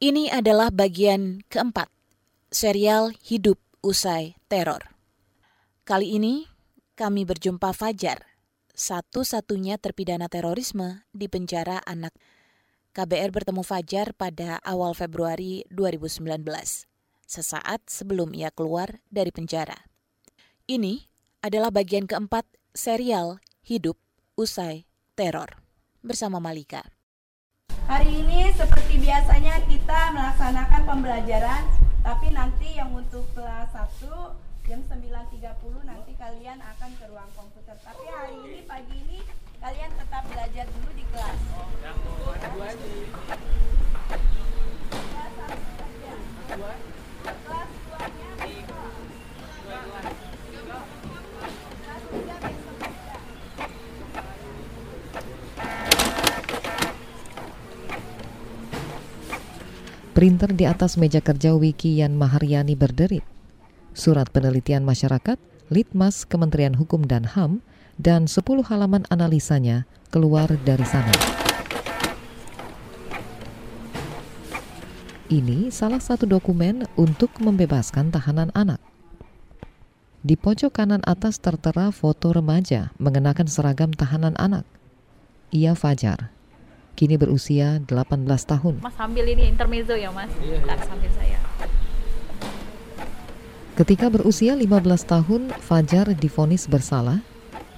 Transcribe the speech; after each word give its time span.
Ini 0.00 0.32
adalah 0.32 0.72
bagian 0.72 1.44
keempat 1.52 1.92
serial 2.48 3.12
Hidup 3.20 3.60
Usai 3.84 4.32
Teror. 4.48 4.96
Kali 5.84 6.16
ini 6.16 6.48
kami 6.96 7.28
berjumpa 7.28 7.76
Fajar, 7.76 8.24
satu-satunya 8.72 9.76
terpidana 9.76 10.32
terorisme 10.32 11.04
di 11.12 11.28
penjara 11.28 11.84
anak. 11.84 12.16
KBR 12.96 13.28
bertemu 13.28 13.60
Fajar 13.60 14.16
pada 14.16 14.56
awal 14.64 14.96
Februari 14.96 15.68
2019, 15.68 16.48
sesaat 17.28 17.84
sebelum 17.84 18.32
ia 18.32 18.48
keluar 18.48 19.04
dari 19.12 19.28
penjara. 19.36 19.84
Ini 20.64 20.96
adalah 21.44 21.68
bagian 21.68 22.08
keempat 22.08 22.48
serial 22.72 23.36
Hidup 23.60 24.00
Usai 24.32 24.88
Teror 25.12 25.60
bersama 26.00 26.40
Malika. 26.40 26.88
Hari 27.90 28.22
ini 28.22 28.54
seperti 28.54 29.02
biasanya 29.02 29.66
kita 29.66 30.14
melaksanakan 30.14 30.82
pembelajaran, 30.86 31.66
tapi 32.06 32.30
nanti 32.30 32.78
yang 32.78 32.94
untuk 32.94 33.26
kelas 33.34 33.66
1 33.74 34.06
jam 34.70 34.78
9.30 34.86 35.90
nanti 35.90 36.14
kalian 36.14 36.62
akan 36.62 36.90
ke 36.94 37.04
ruang 37.10 37.26
komputer. 37.34 37.74
Tapi 37.82 38.06
hari 38.06 38.38
ini 38.46 38.62
pagi 38.62 38.94
ini 38.94 39.18
kalian 39.58 39.90
tetap 39.98 40.22
belajar 40.30 40.70
dulu 40.70 40.90
di 40.94 41.02
kelas. 41.10 41.38
Printer 60.20 60.52
di 60.52 60.68
atas 60.68 61.00
meja 61.00 61.24
kerja 61.24 61.56
Wiki 61.56 61.96
Yan 61.96 62.12
Maharyani 62.12 62.76
berderit. 62.76 63.24
Surat 63.96 64.28
penelitian 64.28 64.84
masyarakat, 64.84 65.40
Litmas 65.72 66.28
Kementerian 66.28 66.76
Hukum 66.76 67.08
dan 67.08 67.24
HAM, 67.24 67.64
dan 67.96 68.28
10 68.28 68.44
halaman 68.68 69.08
analisanya 69.08 69.88
keluar 70.12 70.44
dari 70.68 70.84
sana. 70.84 71.08
Ini 75.32 75.72
salah 75.72 76.04
satu 76.04 76.28
dokumen 76.28 76.84
untuk 77.00 77.32
membebaskan 77.40 78.12
tahanan 78.12 78.52
anak. 78.52 78.84
Di 80.20 80.36
pojok 80.36 80.76
kanan 80.76 81.00
atas 81.08 81.40
tertera 81.40 81.88
foto 81.96 82.36
remaja 82.36 82.92
mengenakan 83.00 83.48
seragam 83.48 83.88
tahanan 83.96 84.36
anak. 84.36 84.68
Ia 85.48 85.72
Fajar, 85.72 86.28
kini 86.94 87.16
berusia 87.16 87.80
18 87.82 88.26
tahun. 88.26 88.74
Mas 88.82 88.94
sambil 88.94 89.24
ini 89.28 89.48
intermezzo 89.48 89.96
ya 89.96 90.12
mas, 90.12 90.30
iya, 90.42 90.60
iya. 90.60 90.76
sambil 90.84 91.10
saya. 91.16 91.38
Ketika 93.80 94.12
berusia 94.12 94.52
15 94.52 94.68
tahun, 95.08 95.42
Fajar 95.56 96.12
difonis 96.12 96.68
bersalah 96.68 97.24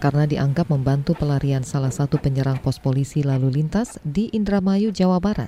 karena 0.03 0.27
dianggap 0.27 0.67
membantu 0.67 1.15
pelarian 1.15 1.63
salah 1.63 1.95
satu 1.95 2.19
penyerang 2.19 2.59
pos 2.59 2.83
polisi 2.83 3.23
lalu 3.23 3.63
lintas 3.63 4.03
di 4.03 4.27
Indramayu, 4.35 4.91
Jawa 4.91 5.23
Barat. 5.23 5.47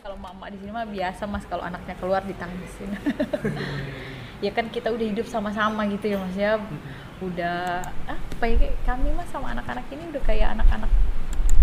Kalau 0.00 0.16
mama 0.16 0.48
di 0.48 0.56
sini 0.64 0.72
mah 0.72 0.88
biasa 0.88 1.28
mas 1.28 1.44
kalau 1.44 1.60
anaknya 1.60 1.92
keluar 2.00 2.24
ditangisin. 2.24 2.88
ya 4.44 4.48
kan 4.56 4.72
kita 4.72 4.88
udah 4.88 5.06
hidup 5.12 5.28
sama-sama 5.28 5.84
gitu 5.92 6.08
ya 6.08 6.16
mas 6.24 6.36
ya. 6.40 6.56
Udah 7.20 7.84
apa 8.08 8.44
ya 8.48 8.72
kami 8.88 9.12
mas 9.12 9.28
sama 9.28 9.52
anak-anak 9.52 9.84
ini 9.92 10.08
udah 10.08 10.22
kayak 10.24 10.56
anak-anak 10.56 10.88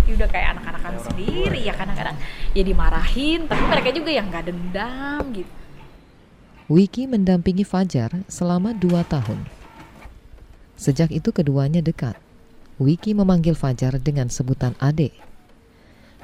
ya 0.03 0.11
udah 0.19 0.29
kayak 0.29 0.47
anak-anakan 0.59 0.95
sendiri 0.99 1.59
ya 1.63 1.73
kadang-kadang 1.75 2.15
ya 2.51 2.63
dimarahin 2.63 3.47
tapi 3.47 3.63
mereka 3.67 3.89
juga 3.95 4.11
yang 4.11 4.27
nggak 4.27 4.45
dendam 4.51 5.23
gitu 5.31 5.53
Wiki 6.71 7.11
mendampingi 7.11 7.67
Fajar 7.67 8.25
selama 8.31 8.71
dua 8.71 9.03
tahun. 9.03 9.45
Sejak 10.73 11.11
itu 11.11 11.35
keduanya 11.35 11.83
dekat. 11.83 12.15
Wiki 12.81 13.11
memanggil 13.11 13.51
Fajar 13.51 13.99
dengan 14.01 14.31
sebutan 14.31 14.71
Ade. 14.79 15.11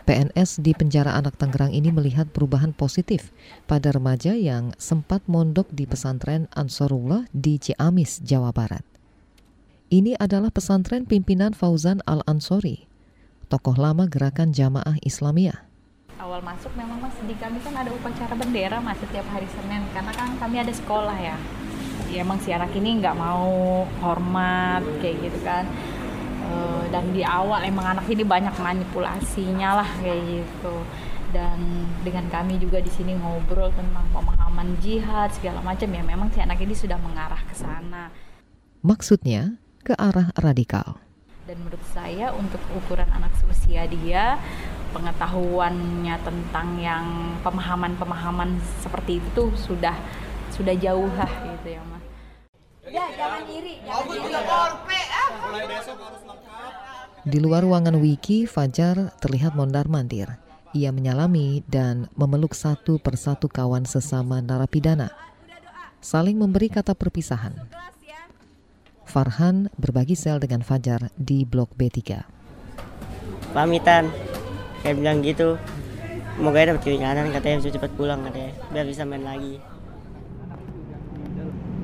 PNS 0.08 0.64
di 0.64 0.74
penjara 0.74 1.14
anak 1.20 1.38
Tangerang 1.38 1.70
ini 1.70 1.94
melihat 1.94 2.34
perubahan 2.34 2.74
positif 2.74 3.30
pada 3.70 3.94
remaja 3.94 4.34
yang 4.34 4.74
sempat 4.82 5.22
mondok 5.30 5.70
di 5.70 5.86
pesantren 5.86 6.50
Ansarullah 6.58 7.30
di 7.30 7.62
Ciamis, 7.62 8.18
Jawa 8.26 8.50
Barat. 8.50 8.82
Ini 9.94 10.18
adalah 10.18 10.50
pesantren 10.50 11.06
pimpinan 11.06 11.54
Fauzan 11.54 12.02
Al-Ansori 12.10 12.89
tokoh 13.50 13.74
lama 13.74 14.06
gerakan 14.06 14.54
jamaah 14.54 15.02
Islamiyah. 15.02 15.66
Awal 16.22 16.46
masuk 16.46 16.70
memang 16.78 17.02
mas 17.02 17.18
di 17.26 17.34
kami 17.34 17.58
kan 17.66 17.74
ada 17.74 17.90
upacara 17.90 18.38
bendera 18.38 18.78
mas 18.78 19.02
setiap 19.02 19.26
hari 19.34 19.50
Senin 19.50 19.82
karena 19.90 20.14
kan 20.14 20.38
kami 20.38 20.62
ada 20.62 20.70
sekolah 20.70 21.18
ya. 21.18 21.38
Ya 22.14 22.22
emang 22.22 22.38
si 22.38 22.54
anak 22.54 22.70
ini 22.78 23.02
nggak 23.02 23.18
mau 23.18 23.50
hormat 24.06 24.86
kayak 25.02 25.18
gitu 25.26 25.40
kan. 25.42 25.66
E, 26.46 26.54
dan 26.94 27.10
di 27.10 27.26
awal 27.26 27.66
emang 27.66 27.98
anak 27.98 28.06
ini 28.06 28.22
banyak 28.22 28.54
manipulasinya 28.54 29.82
lah 29.82 29.90
kayak 29.98 30.22
gitu. 30.30 30.76
Dan 31.34 31.90
dengan 32.06 32.30
kami 32.30 32.62
juga 32.62 32.82
di 32.86 32.90
sini 32.94 33.18
ngobrol 33.18 33.74
tentang 33.74 34.06
pemahaman 34.14 34.78
jihad 34.82 35.34
segala 35.34 35.66
macam 35.66 35.90
ya 35.90 36.04
memang 36.06 36.30
si 36.30 36.38
anak 36.38 36.62
ini 36.62 36.78
sudah 36.78 37.02
mengarah 37.02 37.42
ke 37.50 37.58
sana. 37.58 38.14
Maksudnya 38.86 39.58
ke 39.82 39.98
arah 39.98 40.30
radikal 40.38 41.09
dan 41.50 41.58
menurut 41.66 41.82
saya 41.90 42.30
untuk 42.38 42.62
ukuran 42.78 43.10
anak 43.10 43.34
seusia 43.42 43.90
dia 43.90 44.38
pengetahuannya 44.94 46.14
tentang 46.22 46.78
yang 46.78 47.34
pemahaman-pemahaman 47.42 48.62
seperti 48.86 49.18
itu 49.18 49.28
tuh 49.34 49.50
sudah 49.58 49.98
sudah 50.54 50.78
jauh 50.78 51.10
lah 51.18 51.26
gitu 51.58 51.74
ya 51.74 51.82
mas. 51.90 52.06
Ya 52.86 53.06
jangan 53.18 53.50
iri, 53.50 53.82
jangan 53.82 54.14
iri. 54.14 54.30
Ah. 55.10 55.30
Di 57.26 57.42
luar 57.42 57.66
ruangan 57.66 57.98
Wiki, 57.98 58.46
Fajar 58.46 59.18
terlihat 59.18 59.58
mondar-mandir. 59.58 60.38
Ia 60.78 60.94
menyalami 60.94 61.66
dan 61.66 62.14
memeluk 62.14 62.54
satu 62.54 63.02
persatu 63.02 63.50
kawan 63.50 63.90
sesama 63.90 64.38
narapidana. 64.38 65.10
Saling 65.98 66.38
memberi 66.38 66.70
kata 66.70 66.94
perpisahan. 66.94 67.58
Farhan 69.10 69.74
berbagi 69.74 70.14
sel 70.14 70.38
dengan 70.38 70.62
Fajar 70.62 71.10
di 71.18 71.42
Blok 71.42 71.74
B3. 71.74 72.22
Pamitan, 73.58 74.14
kayak 74.86 74.96
bilang 75.02 75.26
gitu. 75.26 75.58
Semoga 76.38 76.70
dapat 76.70 76.86
keringanan 76.86 77.34
katanya 77.34 77.66
bisa 77.66 77.74
cepat 77.74 77.92
pulang 77.98 78.22
katanya, 78.22 78.54
biar 78.70 78.86
bisa 78.86 79.02
main 79.10 79.26
lagi. 79.26 79.58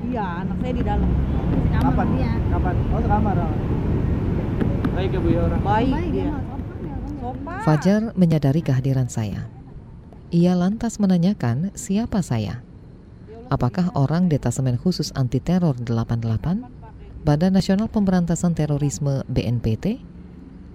Iya, 0.06 0.46
anak 0.46 0.56
saya 0.62 0.72
di 0.78 0.82
dalam. 0.86 1.10
Kamar 1.74 1.82
Kapan? 1.82 2.06
Dia. 2.14 2.32
Kapan? 2.54 2.74
Oh, 2.94 3.02
kamar. 3.02 3.36
Baik 4.94 5.10
ya 5.10 5.18
Bu 5.18 5.28
ya 5.28 5.40
orang. 5.50 5.60
Baik, 5.66 5.92
Baik 5.92 6.10
dia. 6.14 6.30
Fajar 7.66 8.00
menyadari 8.14 8.62
kehadiran 8.62 9.10
saya. 9.10 9.50
Ia 10.30 10.54
lantas 10.54 11.02
menanyakan 11.02 11.74
siapa 11.74 12.22
saya. 12.22 12.62
Apakah 13.50 13.90
orang 13.98 14.30
detasemen 14.30 14.78
khusus 14.78 15.10
anti 15.18 15.42
teror 15.42 15.74
88 15.74 16.75
Badan 17.26 17.58
Nasional 17.58 17.90
Pemberantasan 17.90 18.54
Terorisme 18.54 19.26
BNPT 19.26 19.98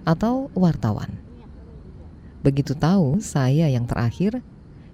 atau 0.04 0.52
wartawan. 0.52 1.08
Begitu 2.44 2.76
tahu 2.76 3.24
saya 3.24 3.72
yang 3.72 3.88
terakhir, 3.88 4.44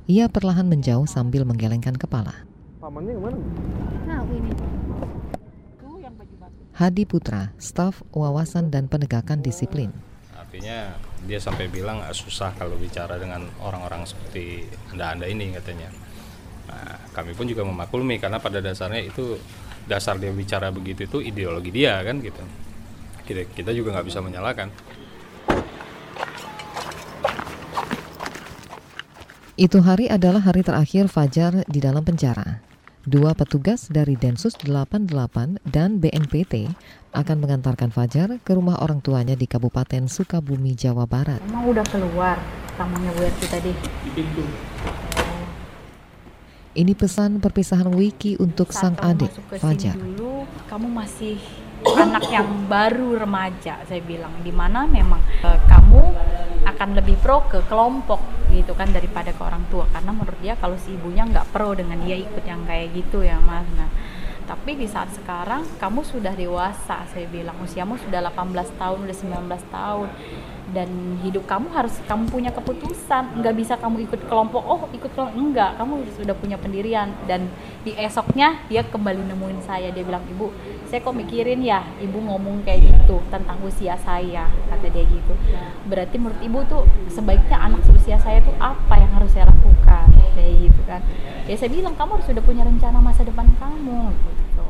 ia 0.07 0.31
perlahan 0.31 0.71
menjauh 0.71 1.11
sambil 1.11 1.43
menggelengkan 1.43 1.99
kepala. 1.99 2.47
Hadi 6.79 7.03
Putra, 7.11 7.51
staf 7.59 8.07
wawasan 8.15 8.71
dan 8.71 8.87
penegakan 8.87 9.43
disiplin. 9.43 9.91
Artinya 10.39 10.95
dia 11.27 11.43
sampai 11.43 11.67
bilang 11.67 12.07
susah 12.15 12.55
kalau 12.55 12.79
bicara 12.79 13.19
dengan 13.19 13.51
orang-orang 13.59 14.07
seperti 14.07 14.63
anda-anda 14.95 15.27
ini 15.27 15.51
katanya. 15.59 15.91
Nah, 16.71 17.03
kami 17.11 17.35
pun 17.35 17.51
juga 17.51 17.67
memaklumi 17.67 18.23
karena 18.23 18.39
pada 18.39 18.63
dasarnya 18.63 19.11
itu 19.11 19.35
dasar 19.89 20.21
dia 20.21 20.29
bicara 20.31 20.69
begitu 20.69 21.09
itu 21.09 21.19
ideologi 21.25 21.73
dia 21.73 21.99
kan 22.05 22.21
gitu 22.21 22.45
kita 23.25 23.49
kita 23.57 23.71
juga 23.73 23.97
nggak 23.97 24.07
bisa 24.07 24.21
menyalahkan 24.21 24.69
Itu 29.59 29.83
hari 29.83 30.07
adalah 30.07 30.39
hari 30.47 30.63
terakhir 30.63 31.11
Fajar 31.11 31.67
di 31.67 31.83
dalam 31.83 32.07
penjara. 32.07 32.63
Dua 33.03 33.35
petugas 33.35 33.91
dari 33.91 34.15
Densus 34.15 34.55
88 34.55 35.11
dan 35.67 35.99
BNPT 35.99 36.71
akan 37.11 37.37
mengantarkan 37.43 37.91
Fajar 37.91 38.39
ke 38.39 38.55
rumah 38.55 38.79
orang 38.79 39.03
tuanya 39.03 39.35
di 39.35 39.51
Kabupaten 39.51 40.07
Sukabumi, 40.07 40.79
Jawa 40.79 41.11
Barat. 41.11 41.43
Emang 41.51 41.75
udah 41.75 41.83
keluar 41.91 42.39
tamunya 42.79 43.11
Bu 43.19 43.27
Erti 43.27 43.47
tadi? 43.51 43.75
Di 44.07 44.11
pintu. 44.15 44.47
Ini 46.79 46.95
pesan 46.95 47.43
perpisahan 47.43 47.91
Wiki 47.91 48.39
untuk 48.39 48.71
sang 48.71 48.95
adik, 49.03 49.35
Fajar. 49.59 49.99
Dulu, 49.99 50.47
kamu 50.71 50.87
masih 50.87 51.35
anak 51.83 52.31
yang 52.31 52.47
baru 52.71 53.19
remaja 53.19 53.83
saya 53.83 53.99
bilang. 53.99 54.31
Di 54.47 54.55
mana 54.55 54.87
memang 54.87 55.19
e, 55.43 55.59
kamu 55.67 56.03
akan 56.71 56.89
lebih 56.95 57.19
pro 57.19 57.43
ke 57.51 57.67
kelompok 57.67 58.23
gitu 58.55 58.79
kan 58.79 58.95
daripada 58.95 59.35
ke 59.35 59.43
orang 59.43 59.67
tua. 59.75 59.91
Karena 59.91 60.15
menurut 60.15 60.39
dia 60.39 60.55
kalau 60.55 60.79
si 60.79 60.95
ibunya 60.95 61.27
nggak 61.27 61.51
pro 61.51 61.75
dengan 61.75 61.99
dia 61.99 62.15
ikut 62.15 62.47
yang 62.47 62.63
kayak 62.63 62.95
gitu 62.95 63.27
ya 63.27 63.43
mas. 63.43 63.67
Nah 63.75 63.91
tapi 64.49 64.81
di 64.81 64.89
saat 64.89 65.13
sekarang 65.13 65.61
kamu 65.77 66.01
sudah 66.01 66.33
dewasa 66.33 67.05
saya 67.13 67.29
bilang. 67.29 67.53
Usiamu 67.61 68.01
sudah 68.01 68.25
18 68.33 68.81
tahun 68.81 68.99
udah 69.05 69.17
19 69.45 69.45
tahun. 69.69 70.09
Dan 70.69 70.89
hidup 71.25 71.45
kamu 71.45 71.69
harus 71.73 71.93
kamu 72.09 72.33
punya 72.33 72.49
keputusan. 72.57 73.45
Nggak 73.45 73.55
bisa 73.61 73.75
kamu 73.77 74.09
ikut 74.09 74.25
kelompok 74.25 74.65
oh 74.65 74.89
ikut 74.97 75.13
kelompok. 75.13 75.37
Enggak 75.37 75.77
kamu 75.77 76.01
sudah 76.17 76.33
punya 76.33 76.57
pendirian. 76.57 77.13
Dan 77.29 77.53
di 77.85 77.93
esoknya 77.93 78.65
dia 78.73 78.81
kembali 78.89 79.29
nemuin 79.29 79.61
saya. 79.61 79.93
Dia 79.93 80.01
bilang 80.01 80.25
ibu 80.33 80.49
saya 80.89 81.05
kok 81.05 81.13
mikirin 81.13 81.61
ya 81.61 81.85
ibu 82.01 82.17
ngomong 82.17 82.65
kayak 82.65 82.89
gitu 82.89 83.21
tentang 83.29 83.61
usia 83.61 84.01
saya 84.01 84.49
kata 84.73 84.89
dia 84.89 85.05
gitu. 85.05 85.37
Berarti 85.85 86.17
menurut 86.17 86.41
ibu 86.41 86.59
tuh 86.65 86.83
sebaiknya 87.13 87.61
anak 87.61 87.85
usia 87.93 88.17
saya 88.17 88.41
tuh 88.41 88.57
apa 88.57 88.97
yang 88.97 89.13
harus 89.13 89.29
saya 89.37 89.45
lakukan 89.45 89.78
kayak 90.39 90.71
gitu 90.71 90.81
kan 90.87 91.03
ya 91.51 91.57
saya 91.59 91.71
bilang 91.75 91.99
kamu 91.99 92.11
harus 92.15 92.27
sudah 92.31 92.45
punya 92.47 92.63
rencana 92.63 93.03
masa 93.03 93.27
depan 93.27 93.51
kamu 93.59 94.15
gitu 94.15 94.67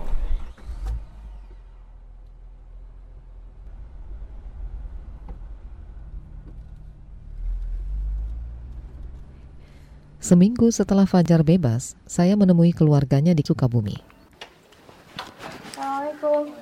Seminggu 10.19 10.69
setelah 10.69 11.09
Fajar 11.09 11.41
bebas, 11.41 11.97
saya 12.05 12.37
menemui 12.37 12.77
keluarganya 12.77 13.33
di 13.33 13.41
Sukabumi. 13.41 13.97
Assalamualaikum. 15.73 16.53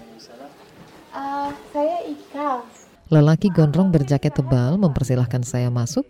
Uh, 1.11 1.50
saya 1.75 1.99
Ika. 2.06 2.62
Lelaki 3.11 3.50
gondrong 3.50 3.91
berjaket 3.91 4.38
tebal 4.38 4.79
mempersilahkan 4.79 5.43
saya 5.43 5.67
masuk. 5.67 6.06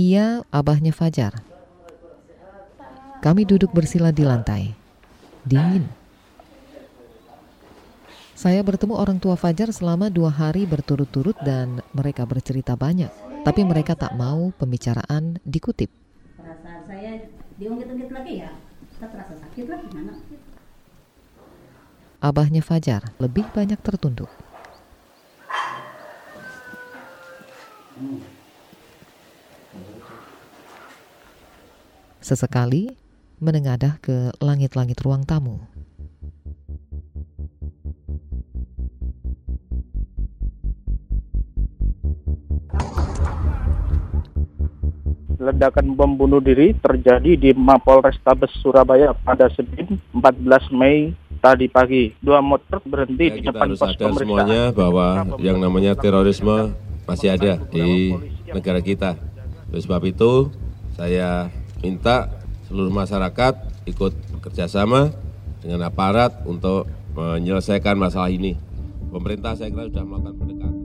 Ia 0.00 0.48
abahnya 0.48 0.96
Fajar. 0.96 1.57
Kami 3.18 3.42
duduk 3.46 3.74
bersila 3.74 4.14
di 4.14 4.22
lantai. 4.22 4.74
Dingin. 5.42 5.86
Saya 8.38 8.62
bertemu 8.62 8.94
orang 8.94 9.18
tua 9.18 9.34
Fajar 9.34 9.74
selama 9.74 10.06
dua 10.06 10.30
hari 10.30 10.62
berturut-turut 10.62 11.34
dan 11.42 11.82
mereka 11.90 12.22
bercerita 12.22 12.78
banyak. 12.78 13.10
Tapi 13.42 13.66
mereka 13.66 13.98
tak 13.98 14.14
mau 14.14 14.54
pembicaraan 14.54 15.42
dikutip 15.42 15.90
saya 16.88 17.20
diungkit-ungkit 17.60 18.10
lagi 18.10 18.34
ya 18.40 18.50
kita 18.96 19.06
terasa 19.12 19.34
sakit 19.36 19.64
lah 19.68 19.80
gimana 19.86 20.12
Abahnya 22.18 22.58
Fajar 22.66 23.14
lebih 23.22 23.46
banyak 23.54 23.78
tertunduk. 23.78 24.26
Sesekali 32.18 32.98
menengadah 33.38 34.02
ke 34.02 34.34
langit-langit 34.42 34.98
ruang 35.02 35.22
tamu. 35.22 35.62
ledakan 45.38 45.96
bom 45.96 46.12
bunuh 46.18 46.42
diri 46.42 46.74
terjadi 46.76 47.38
di 47.38 47.50
Mapolrestabes 47.54 48.52
Surabaya 48.60 49.14
pada 49.14 49.48
Senin 49.54 49.96
14 50.12 50.68
Mei 50.74 51.14
tadi 51.40 51.70
pagi. 51.70 52.12
Dua 52.20 52.42
motor 52.42 52.82
berhenti 52.84 53.26
ya, 53.30 53.34
di 53.38 53.40
depan 53.46 53.72
pos 53.72 53.80
pemeriksaan. 53.96 54.18
semuanya 54.18 54.62
bahwa 54.74 55.24
yang 55.40 55.56
namanya 55.62 55.94
terorisme 55.96 56.74
masih 57.08 57.32
ada 57.38 57.56
di 57.70 58.12
negara 58.50 58.82
kita. 58.84 59.16
Oleh 59.72 59.82
sebab 59.82 60.02
itu, 60.04 60.52
saya 60.98 61.48
minta 61.80 62.37
seluruh 62.68 62.92
masyarakat 62.92 63.54
ikut 63.88 64.12
bekerjasama 64.38 65.10
dengan 65.64 65.88
aparat 65.88 66.44
untuk 66.44 66.86
menyelesaikan 67.16 67.96
masalah 67.96 68.28
ini. 68.28 68.54
Pemerintah 69.08 69.56
saya 69.56 69.72
kira 69.72 69.88
sudah 69.88 70.04
melakukan 70.04 70.34
pendekatan. 70.36 70.84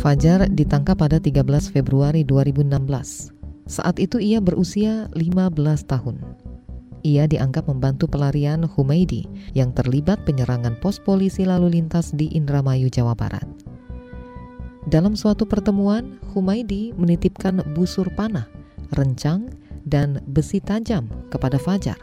Fajar 0.00 0.48
ditangkap 0.48 0.96
pada 0.96 1.20
13 1.20 1.44
Februari 1.68 2.24
2016. 2.24 3.36
Saat 3.66 4.00
itu 4.00 4.16
ia 4.16 4.40
berusia 4.40 5.12
15 5.12 5.52
tahun. 5.84 6.16
Ia 7.06 7.28
dianggap 7.30 7.70
membantu 7.70 8.10
pelarian 8.10 8.66
Humaydi 8.66 9.28
yang 9.54 9.70
terlibat 9.76 10.22
penyerangan 10.26 10.78
pos 10.82 10.98
polisi 10.98 11.46
lalu 11.46 11.78
lintas 11.78 12.10
di 12.14 12.30
Indramayu, 12.34 12.90
Jawa 12.90 13.14
Barat. 13.14 13.46
Dalam 14.86 15.18
suatu 15.18 15.46
pertemuan, 15.46 16.22
Humaydi 16.34 16.94
menitipkan 16.94 17.62
busur 17.74 18.06
panah, 18.14 18.46
rencang, 18.94 19.50
dan 19.86 20.18
besi 20.26 20.58
tajam 20.58 21.06
kepada 21.30 21.56
Fajar. 21.56 21.98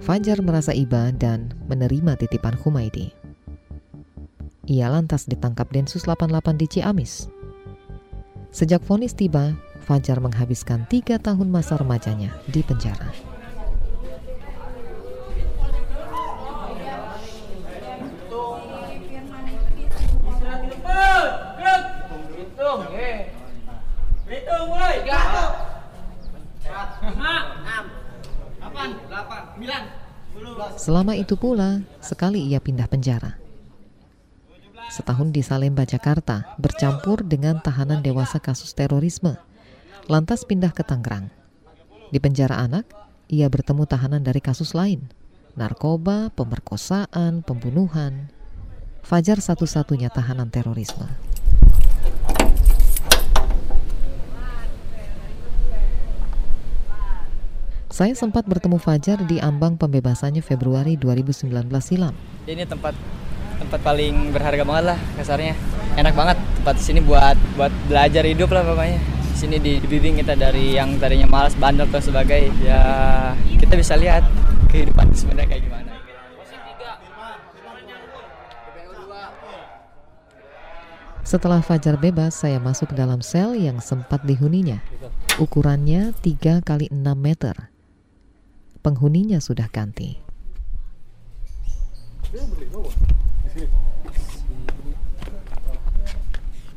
Fajar 0.00 0.40
merasa 0.40 0.72
iba 0.72 1.12
dan 1.12 1.52
menerima 1.68 2.16
titipan 2.16 2.56
Humaydi. 2.56 3.12
Ia 4.68 4.88
lantas 4.92 5.24
ditangkap 5.28 5.68
Densus 5.72 6.04
88 6.04 6.60
di 6.60 6.66
Ciamis. 6.68 7.28
Sejak 8.52 8.84
vonis 8.84 9.12
tiba, 9.12 9.56
Fajar 9.84 10.20
menghabiskan 10.20 10.84
tiga 10.92 11.16
tahun 11.16 11.48
masa 11.48 11.80
remajanya 11.80 12.32
di 12.48 12.60
penjara. 12.60 13.08
Selama 30.78 31.18
itu 31.18 31.34
pula, 31.34 31.82
sekali 31.98 32.46
ia 32.46 32.62
pindah 32.62 32.86
penjara 32.86 33.48
setahun 34.88 35.30
di 35.30 35.44
Salemba, 35.44 35.84
Jakarta, 35.84 36.56
bercampur 36.56 37.22
dengan 37.22 37.60
tahanan 37.60 38.00
dewasa 38.00 38.40
kasus 38.40 38.72
terorisme. 38.72 39.36
Lantas 40.08 40.48
pindah 40.48 40.72
ke 40.72 40.82
Tangerang. 40.82 41.28
Di 42.08 42.18
penjara 42.18 42.58
anak, 42.64 42.88
ia 43.28 43.46
bertemu 43.46 43.84
tahanan 43.84 44.24
dari 44.24 44.40
kasus 44.40 44.72
lain, 44.72 45.12
narkoba, 45.54 46.32
pemerkosaan, 46.32 47.44
pembunuhan. 47.44 48.32
Fajar 49.04 49.38
satu-satunya 49.38 50.08
tahanan 50.08 50.48
terorisme. 50.48 51.06
Saya 57.98 58.14
sempat 58.14 58.46
bertemu 58.46 58.78
Fajar 58.78 59.18
di 59.26 59.42
ambang 59.42 59.74
pembebasannya 59.74 60.38
Februari 60.38 60.94
2019 60.94 61.50
silam. 61.82 62.14
Ini 62.46 62.62
tempat 62.62 62.94
tempat 63.58 63.82
paling 63.82 64.30
berharga 64.30 64.62
banget 64.62 64.94
lah 64.94 64.98
kasarnya 65.18 65.58
enak 65.98 66.14
banget 66.14 66.38
tempat 66.62 66.78
sini 66.78 67.02
buat 67.02 67.34
buat 67.58 67.74
belajar 67.90 68.22
hidup 68.22 68.54
lah 68.54 68.62
pokoknya 68.62 69.02
di 69.02 69.34
sini 69.34 69.56
dibimbing 69.58 70.22
kita 70.22 70.38
dari 70.38 70.78
yang 70.78 70.94
tadinya 71.02 71.26
malas 71.26 71.58
bandel 71.58 71.90
atau 71.90 71.98
sebagai 71.98 72.54
ya 72.62 72.78
kita 73.58 73.74
bisa 73.74 73.98
lihat 73.98 74.22
kehidupan 74.70 75.10
sebenarnya 75.10 75.58
kayak 75.58 75.62
gimana 75.66 75.90
Setelah 81.26 81.60
Fajar 81.60 81.98
bebas, 81.98 82.40
saya 82.40 82.62
masuk 82.62 82.94
dalam 82.94 83.20
sel 83.20 83.58
yang 83.58 83.82
sempat 83.84 84.22
dihuninya. 84.24 84.80
Ukurannya 85.36 86.16
3 86.24 86.64
kali 86.64 86.88
6 86.88 87.04
meter. 87.18 87.68
Penghuninya 88.88 89.36
sudah 89.36 89.68
ganti. 89.68 90.16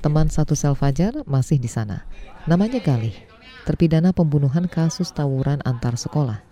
Teman 0.03 0.27
satu 0.27 0.59
sel 0.59 0.75
Fajar 0.75 1.23
masih 1.23 1.55
di 1.55 1.71
sana. 1.71 2.03
Namanya 2.51 2.83
Galih, 2.83 3.15
terpidana 3.63 4.11
pembunuhan 4.11 4.67
kasus 4.67 5.15
tawuran 5.15 5.63
antar 5.63 5.95
sekolah. 5.95 6.43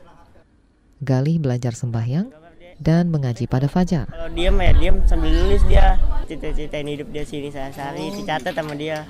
Galih 1.04 1.44
belajar 1.44 1.76
sembahyang 1.76 2.32
dan 2.80 3.12
mengaji 3.12 3.44
pada 3.52 3.68
Fajar. 3.68 4.08
Kalau 4.08 4.32
diam 4.32 4.56
ya 4.64 4.72
diam 4.72 5.04
sambil 5.12 5.44
nulis 5.44 5.60
dia 5.68 6.00
cita-citain 6.24 6.88
hidup 6.88 7.12
dia 7.12 7.28
sini 7.28 7.52
sehari 7.52 8.16
dicatat 8.16 8.56
sama 8.56 8.80
dia. 8.80 9.04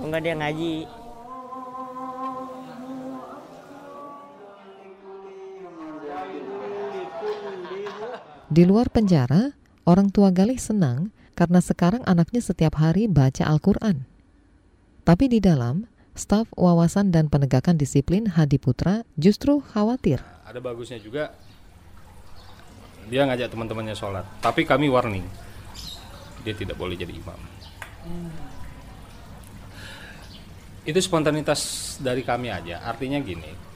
Enggak 0.00 0.24
dia 0.24 0.34
ngaji. 0.40 1.01
Di 8.52 8.68
luar 8.68 8.92
penjara, 8.92 9.56
orang 9.88 10.12
tua 10.12 10.28
Galih 10.28 10.60
senang 10.60 11.08
karena 11.32 11.64
sekarang 11.64 12.04
anaknya 12.04 12.44
setiap 12.44 12.76
hari 12.76 13.08
baca 13.08 13.48
Al-Quran. 13.48 14.04
Tapi 15.08 15.24
di 15.32 15.40
dalam, 15.40 15.88
staf 16.12 16.52
wawasan 16.52 17.08
dan 17.08 17.32
penegakan 17.32 17.80
disiplin 17.80 18.28
Hadi 18.28 18.60
Putra 18.60 19.08
justru 19.16 19.64
khawatir. 19.64 20.20
Ada 20.44 20.60
bagusnya 20.60 21.00
juga 21.00 21.32
dia 23.08 23.26
ngajak 23.26 23.50
teman-temannya 23.50 23.96
sholat 23.96 24.22
tapi 24.38 24.62
kami 24.62 24.86
warning 24.86 25.26
dia 26.46 26.54
tidak 26.54 26.78
boleh 26.78 26.94
jadi 26.94 27.10
imam 27.10 27.40
itu 30.86 30.98
spontanitas 31.02 31.94
dari 32.02 32.22
kami 32.22 32.50
aja 32.50 32.82
artinya 32.86 33.18
gini 33.22 33.71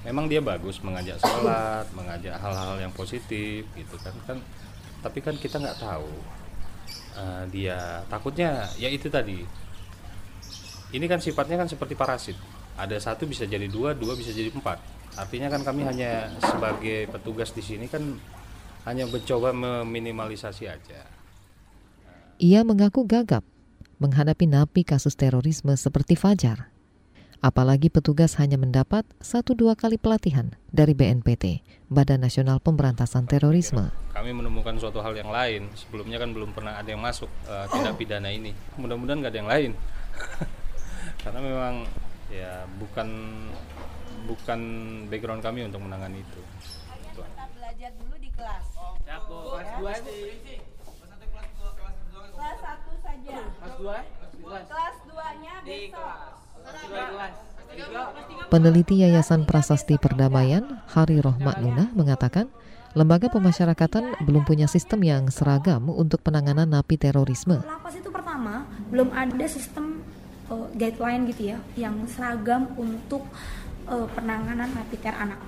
memang 0.00 0.26
dia 0.26 0.40
bagus 0.40 0.80
mengajak 0.80 1.20
sholat 1.20 1.84
mengajak 1.92 2.36
hal-hal 2.40 2.76
yang 2.80 2.92
positif 2.94 3.64
gitu 3.76 3.96
kan. 4.00 4.14
Kan 4.24 4.38
tapi 5.00 5.24
kan 5.24 5.36
kita 5.36 5.56
nggak 5.56 5.80
tahu 5.80 6.10
uh, 7.16 7.44
dia 7.48 8.04
takutnya 8.08 8.68
ya 8.80 8.88
itu 8.88 9.08
tadi. 9.12 9.44
Ini 10.90 11.06
kan 11.06 11.22
sifatnya 11.22 11.60
kan 11.60 11.68
seperti 11.70 11.94
parasit. 11.94 12.34
Ada 12.74 12.98
satu 12.98 13.28
bisa 13.28 13.46
jadi 13.46 13.68
dua 13.70 13.94
dua 13.94 14.16
bisa 14.16 14.32
jadi 14.32 14.50
empat. 14.50 14.80
Artinya 15.18 15.50
kan 15.50 15.62
kami 15.62 15.86
hanya 15.86 16.30
sebagai 16.40 17.10
petugas 17.10 17.52
di 17.54 17.62
sini 17.62 17.86
kan 17.86 18.02
hanya 18.88 19.04
mencoba 19.06 19.52
meminimalisasi 19.52 20.64
aja. 20.66 21.00
Ia 22.40 22.64
mengaku 22.64 23.04
gagap 23.04 23.44
menghadapi 24.00 24.48
napi 24.48 24.80
kasus 24.82 25.12
terorisme 25.12 25.76
seperti 25.76 26.16
Fajar. 26.16 26.72
Apalagi 27.40 27.88
petugas 27.88 28.36
hanya 28.36 28.60
mendapat 28.60 29.08
satu 29.16 29.56
dua 29.56 29.72
kali 29.72 29.96
pelatihan 29.96 30.52
dari 30.68 30.92
BNPT, 30.92 31.64
Badan 31.88 32.20
Nasional 32.20 32.60
Pemberantasan 32.60 33.24
Terorisme. 33.24 33.88
Kami 34.12 34.36
menemukan 34.36 34.76
suatu 34.76 35.00
hal 35.00 35.16
yang 35.16 35.32
lain. 35.32 35.72
Sebelumnya 35.72 36.20
kan 36.20 36.36
belum 36.36 36.52
pernah 36.52 36.76
ada 36.76 36.84
yang 36.92 37.00
masuk 37.00 37.32
uh, 37.48 37.64
tindak 37.72 37.96
pidana 37.96 38.28
ini. 38.28 38.52
Mudah-mudahan 38.76 39.24
nggak 39.24 39.32
ada 39.32 39.40
yang 39.40 39.48
lain. 39.48 39.70
Karena 41.24 41.40
memang 41.40 41.74
ya 42.28 42.68
bukan 42.76 43.08
bukan 44.28 44.60
background 45.08 45.40
kami 45.40 45.64
untuk 45.64 45.80
menangani 45.80 46.20
itu. 46.20 46.44
Kita 47.16 47.44
belajar 47.56 47.90
dulu 47.96 48.20
di 48.20 48.28
kelas. 48.36 48.64
Siap, 49.08 49.22
Kelas 49.24 49.68
2 49.80 50.04
sih. 50.04 50.60
Kelas 52.36 52.58
1 52.68 53.00
saja. 53.00 53.36
Kelas 53.48 53.74
2? 53.80 54.44
Kelas 54.44 54.96
2-nya 55.08 55.54
besok. 55.64 56.39
Peneliti 58.50 58.98
Yayasan 59.06 59.46
Prasasti 59.46 59.94
Perdamaian, 59.94 60.82
Hari 60.90 61.22
Rohmat 61.22 61.62
Nuna 61.62 61.86
mengatakan, 61.94 62.50
lembaga 62.98 63.30
pemasyarakatan 63.30 64.26
belum 64.26 64.42
punya 64.42 64.66
sistem 64.66 65.06
yang 65.06 65.30
seragam 65.30 65.86
untuk 65.86 66.18
penanganan 66.26 66.66
napi 66.66 66.98
terorisme. 66.98 67.62
Lapas 67.62 67.94
itu 67.94 68.10
pertama, 68.10 68.66
belum 68.90 69.14
ada 69.14 69.46
sistem 69.46 70.02
uh, 70.50 70.66
guideline 70.74 71.30
gitu 71.30 71.54
ya, 71.54 71.58
yang 71.78 71.94
seragam 72.10 72.66
untuk 72.74 73.22
uh, 73.86 74.10
penanganan 74.18 74.66
napi 74.74 74.98
ter 74.98 75.14
anak 75.14 75.38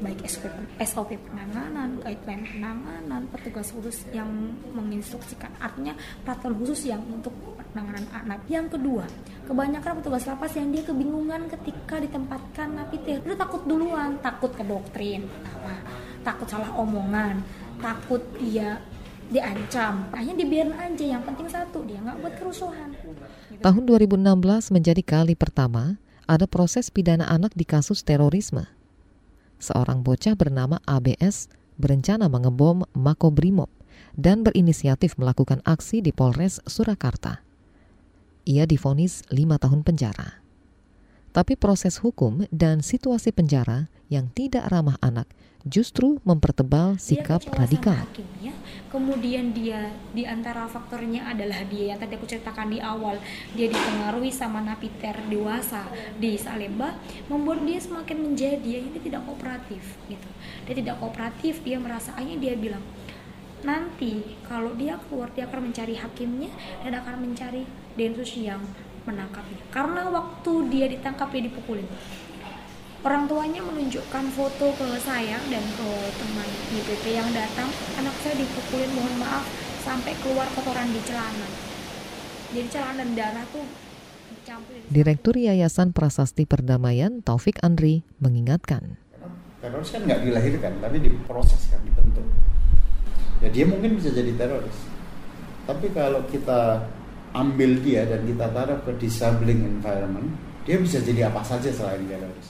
baik 0.00 0.24
SOP, 0.24 0.48
SOP 0.80 1.10
penanganan, 1.28 2.00
guideline 2.00 2.44
penanganan, 2.48 3.22
petugas 3.28 3.68
khusus 3.68 4.08
yang 4.16 4.28
menginstruksikan, 4.72 5.52
artinya 5.60 5.92
peraturan 6.24 6.56
khusus 6.56 6.88
yang 6.88 7.04
untuk 7.04 7.32
penanganan 7.70 8.08
anak. 8.10 8.40
Yang 8.48 8.80
kedua, 8.80 9.04
kebanyakan 9.44 10.00
petugas 10.00 10.24
lapas 10.24 10.56
yang 10.56 10.72
dia 10.72 10.82
kebingungan 10.82 11.46
ketika 11.52 12.00
ditempatkan 12.00 12.68
napi 12.80 12.96
ter, 13.04 13.20
dia 13.20 13.36
takut 13.36 13.62
duluan, 13.68 14.16
takut 14.24 14.50
ke 14.56 14.64
doktrin, 14.64 15.28
pertama, 15.28 15.76
takut 16.24 16.48
salah 16.48 16.72
omongan, 16.80 17.44
takut 17.78 18.24
dia 18.40 18.80
diancam, 19.30 20.10
hanya 20.16 20.34
dibiarin 20.34 20.74
aja. 20.74 21.04
Yang 21.06 21.22
penting 21.28 21.48
satu, 21.52 21.86
dia 21.86 22.02
nggak 22.02 22.18
buat 22.18 22.34
kerusuhan. 22.40 22.90
Tahun 23.60 23.82
2016 23.84 24.74
menjadi 24.74 25.02
kali 25.04 25.38
pertama 25.38 26.00
ada 26.26 26.48
proses 26.48 26.90
pidana 26.90 27.28
anak 27.28 27.54
di 27.54 27.62
kasus 27.62 28.02
terorisme 28.02 28.79
seorang 29.60 30.02
bocah 30.02 30.34
bernama 30.34 30.80
ABS 30.88 31.52
berencana 31.78 32.26
mengebom 32.26 32.82
Makobrimob 32.96 33.68
dan 34.18 34.42
berinisiatif 34.42 35.14
melakukan 35.20 35.62
aksi 35.62 36.02
di 36.02 36.10
Polres 36.10 36.58
Surakarta. 36.66 37.44
Ia 38.48 38.64
difonis 38.64 39.22
lima 39.30 39.60
tahun 39.60 39.84
penjara. 39.84 40.40
Tapi 41.30 41.54
proses 41.54 42.02
hukum 42.02 42.42
dan 42.50 42.82
situasi 42.82 43.30
penjara 43.30 43.86
yang 44.10 44.34
tidak 44.34 44.66
ramah 44.66 44.98
anak 44.98 45.30
justru 45.68 46.18
mempertebal 46.24 46.96
sikap 46.96 47.44
radikal. 47.52 47.94
Hakimnya, 47.94 48.56
kemudian 48.88 49.52
dia 49.52 49.92
di 50.16 50.24
antara 50.24 50.64
faktornya 50.66 51.28
adalah 51.28 51.62
dia 51.68 51.94
yang 51.94 51.98
tadi 52.00 52.16
aku 52.16 52.26
ceritakan 52.26 52.72
di 52.72 52.80
awal, 52.80 53.20
dia 53.52 53.68
dipengaruhi 53.68 54.32
sama 54.32 54.64
napiter 54.64 55.14
dewasa 55.28 55.84
di 56.16 56.34
Salemba, 56.40 56.96
membuat 57.28 57.62
dia 57.62 57.78
semakin 57.78 58.18
menjadi 58.32 58.66
ya 58.66 58.80
ini 58.80 58.98
tidak 59.04 59.22
kooperatif 59.28 59.84
gitu. 60.08 60.28
Dia 60.64 60.74
tidak 60.74 60.96
kooperatif, 60.98 61.60
dia 61.60 61.76
merasa 61.76 62.16
akhirnya 62.16 62.40
dia 62.40 62.54
bilang 62.56 62.82
nanti 63.60 64.24
kalau 64.48 64.72
dia 64.72 64.96
keluar 65.04 65.28
dia 65.36 65.44
akan 65.44 65.68
mencari 65.68 65.92
hakimnya 65.92 66.48
dan 66.80 66.96
akan 66.96 67.28
mencari 67.28 67.68
densus 67.92 68.40
yang 68.40 68.64
menangkapnya 69.08 69.62
karena 69.72 70.02
waktu 70.12 70.52
dia 70.68 70.86
ditangkap 70.90 71.28
dia 71.32 71.42
dipukulin 71.48 71.88
Orang 73.00 73.24
tuanya 73.24 73.64
menunjukkan 73.64 74.28
foto 74.36 74.76
ke 74.76 74.88
saya 75.00 75.40
dan 75.48 75.64
ke 75.72 75.88
teman 76.20 76.44
IPP 76.68 77.16
yang 77.16 77.32
datang. 77.32 77.72
Anak 77.96 78.12
saya 78.20 78.36
dipukulin, 78.36 78.92
mohon 78.92 79.16
maaf, 79.16 79.40
sampai 79.80 80.12
keluar 80.20 80.44
kotoran 80.52 80.84
di 80.92 81.00
celana. 81.08 81.48
Jadi 82.52 82.68
celana 82.68 83.00
dan 83.00 83.16
darah 83.16 83.44
tuh 83.48 83.64
campur. 84.44 84.76
Direktur 84.92 85.34
Yayasan 85.40 85.96
Prasasti 85.96 86.44
Perdamaian 86.44 87.24
Taufik 87.24 87.64
Andri 87.64 88.04
mengingatkan. 88.20 89.00
Teroris 89.64 89.88
kan 89.96 90.04
nggak 90.04 90.20
dilahirkan, 90.20 90.72
tapi 90.84 90.96
diproses 91.00 91.72
kan, 91.72 91.80
dibentuk. 91.80 92.28
Ya 93.40 93.48
dia 93.48 93.64
mungkin 93.64 93.96
bisa 93.96 94.12
jadi 94.12 94.36
teroris. 94.36 94.76
Tapi 95.64 95.88
kalau 95.96 96.20
kita 96.28 96.84
ambil 97.34 97.78
dia 97.82 98.06
dan 98.06 98.26
kita 98.26 98.50
taruh 98.50 98.80
ke 98.82 98.92
disabling 98.98 99.62
environment, 99.66 100.34
dia 100.66 100.76
bisa 100.78 100.98
jadi 101.02 101.30
apa 101.30 101.42
saja 101.46 101.70
selain 101.70 102.04
teroris. 102.06 102.48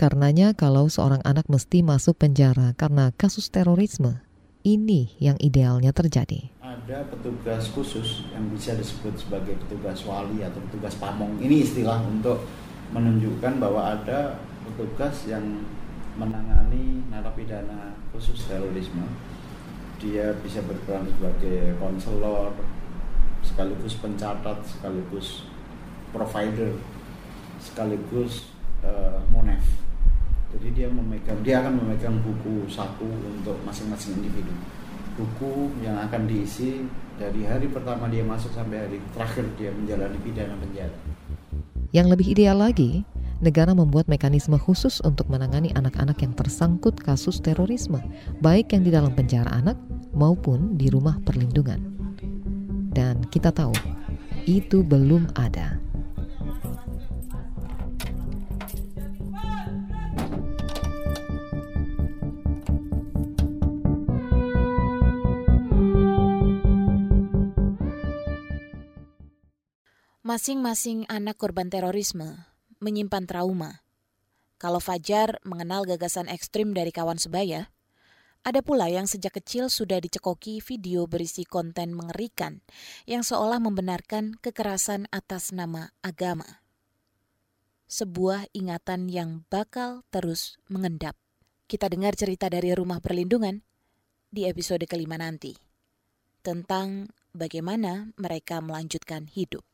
Karenanya 0.00 0.56
kalau 0.56 0.88
seorang 0.88 1.20
anak 1.28 1.44
mesti 1.52 1.84
masuk 1.84 2.16
penjara 2.16 2.72
karena 2.72 3.12
kasus 3.20 3.52
terorisme, 3.52 4.24
ini 4.64 5.12
yang 5.20 5.36
idealnya 5.40 5.92
terjadi. 5.92 6.48
Ada 6.64 7.04
petugas 7.12 7.68
khusus 7.72 8.24
yang 8.32 8.48
bisa 8.48 8.72
disebut 8.76 9.12
sebagai 9.20 9.60
petugas 9.66 10.00
wali 10.08 10.40
atau 10.40 10.60
petugas 10.68 10.96
pamong. 10.96 11.36
Ini 11.40 11.68
istilah 11.68 12.00
untuk 12.08 12.48
menunjukkan 12.96 13.60
bahwa 13.60 14.00
ada 14.00 14.40
petugas 14.64 15.28
yang 15.28 15.64
menangani 16.16 17.04
narapidana 17.12 17.92
khusus 18.12 18.40
terorisme. 18.48 19.04
Dia 20.00 20.32
bisa 20.40 20.64
berperan 20.64 21.04
sebagai 21.12 21.76
konselor, 21.76 22.56
sekaligus 23.44 23.96
pencatat, 23.98 24.58
sekaligus 24.64 25.48
provider, 26.12 26.74
sekaligus 27.60 28.50
uh, 28.82 29.20
monef 29.30 29.62
jadi 30.50 30.68
dia 30.74 30.88
memegang 30.90 31.38
dia 31.46 31.62
akan 31.62 31.78
memegang 31.78 32.18
buku 32.26 32.66
saku 32.66 33.06
untuk 33.06 33.54
masing-masing 33.62 34.18
individu. 34.18 34.50
Buku 35.14 35.70
yang 35.78 35.94
akan 36.02 36.26
diisi 36.26 36.82
dari 37.14 37.46
hari 37.46 37.70
pertama 37.70 38.10
dia 38.10 38.26
masuk 38.26 38.50
sampai 38.50 38.82
hari 38.82 38.98
terakhir 39.14 39.46
dia 39.54 39.70
menjalani 39.70 40.18
pidana 40.18 40.54
penjara. 40.58 40.96
Yang 41.94 42.06
lebih 42.18 42.26
ideal 42.34 42.58
lagi, 42.58 43.06
negara 43.38 43.74
membuat 43.74 44.10
mekanisme 44.10 44.58
khusus 44.58 44.98
untuk 45.06 45.30
menangani 45.30 45.70
anak-anak 45.74 46.18
yang 46.18 46.34
tersangkut 46.34 46.98
kasus 46.98 47.38
terorisme, 47.38 48.02
baik 48.42 48.74
yang 48.74 48.82
di 48.82 48.90
dalam 48.90 49.14
penjara 49.14 49.50
anak 49.54 49.78
maupun 50.10 50.74
di 50.74 50.90
rumah 50.90 51.18
perlindungan. 51.22 51.89
Dan 52.90 53.22
kita 53.30 53.54
tahu, 53.54 53.70
itu 54.50 54.82
belum 54.82 55.30
ada. 55.38 55.78
Masing-masing 70.26 71.06
anak 71.10 71.38
korban 71.38 71.70
terorisme 71.70 72.50
menyimpan 72.82 73.26
trauma. 73.26 73.82
Kalau 74.58 74.78
Fajar 74.78 75.38
mengenal 75.42 75.86
gagasan 75.86 76.26
ekstrim 76.26 76.74
dari 76.74 76.90
kawan 76.90 77.18
sebaya, 77.18 77.70
ada 78.40 78.64
pula 78.64 78.88
yang 78.88 79.04
sejak 79.04 79.36
kecil 79.36 79.68
sudah 79.68 80.00
dicekoki 80.00 80.64
video 80.64 81.04
berisi 81.04 81.44
konten 81.44 81.92
mengerikan 81.92 82.64
yang 83.04 83.20
seolah 83.20 83.60
membenarkan 83.60 84.36
kekerasan 84.40 85.04
atas 85.12 85.52
nama 85.52 85.92
agama. 86.00 86.64
Sebuah 87.90 88.48
ingatan 88.56 89.10
yang 89.12 89.44
bakal 89.52 90.06
terus 90.08 90.56
mengendap. 90.72 91.18
Kita 91.68 91.86
dengar 91.86 92.16
cerita 92.16 92.48
dari 92.48 92.72
rumah 92.72 92.98
perlindungan 92.98 93.62
di 94.30 94.46
episode 94.48 94.86
kelima 94.88 95.18
nanti 95.18 95.54
tentang 96.40 97.12
bagaimana 97.36 98.10
mereka 98.16 98.64
melanjutkan 98.64 99.28
hidup. 99.28 99.69